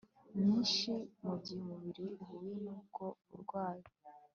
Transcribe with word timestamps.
nyinshi 0.37 0.91
mu 1.23 1.33
gihe 1.43 1.59
umubiri 1.63 2.05
uhuye 2.21 2.53
nubwo 2.63 3.05
burwayi 3.29 3.85